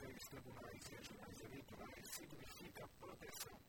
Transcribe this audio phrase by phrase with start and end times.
[0.00, 3.60] 16 tribunais regionais eleitorais significa proteção.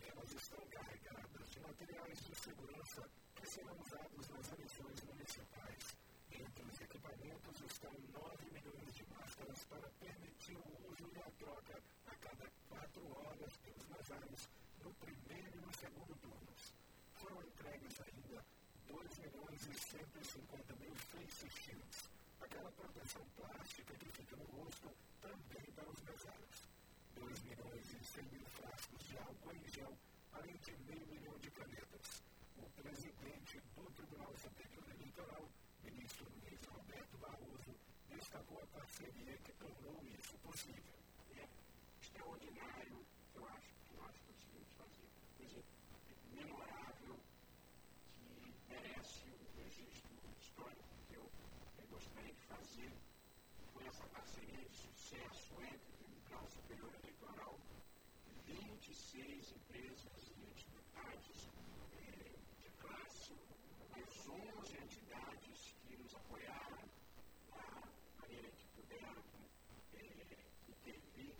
[0.00, 5.96] Elas estão carregadas de materiais de segurança que serão usados nas eleições municipais.
[6.30, 11.82] Entre os equipamentos estão 9 milhões de máscaras para permitir o uso e a troca
[12.06, 14.48] a cada quatro horas pelos mesários
[14.84, 16.74] no primeiro e no segundo turnos.
[17.14, 18.44] Foram entregues ainda
[18.86, 25.64] 2 milhões e 150 mil face shields, aquela proteção plástica que fica no rosto também
[25.74, 26.68] para os mesários.
[27.14, 29.98] 2 milhões e 100 mil frascos de álcool em gel,
[30.32, 32.22] além de meio milhão de canetas.
[32.56, 35.48] O presidente do Tribunal Superior Eleitoral,
[35.84, 37.74] ministro Luiz Roberto Barroso,
[38.08, 40.98] destacou a parceria que tornou isso possível.
[41.36, 41.48] É
[42.00, 45.08] extraordinário, eu acho, que nós conseguimos fazer.
[45.36, 45.62] Coisa
[46.32, 47.20] memorável,
[48.16, 51.30] que merece um registro histórico que eu
[51.90, 53.09] gostaria de fazer
[53.86, 57.58] essa parceria de sucesso entre o Tribunal Superior Eleitoral,
[58.46, 61.48] 26 empresas e entidades
[61.92, 63.34] eh, de classe,
[63.92, 66.82] as 11 entidades que nos apoiaram
[67.56, 69.22] da maneira que puderam
[69.94, 70.36] eh,
[70.68, 71.34] intervir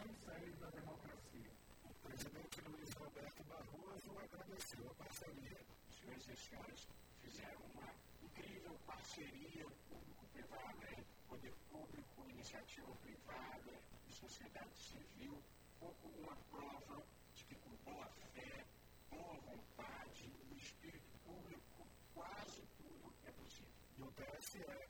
[0.00, 1.50] sem sair da democracia.
[1.84, 5.60] O presidente Luiz Roberto Barroso agradeceu a parceria.
[5.88, 6.88] Os senhores e senhoras
[7.20, 13.72] fizeram uma incrível parceria público-privada, poder público, iniciativa privada,
[14.08, 15.42] sociedade civil,
[15.82, 17.02] uma prova
[17.34, 18.64] de que com boa fé,
[19.10, 23.72] boa vontade, o espírito público, quase tudo é possível.
[23.98, 24.89] No TSE,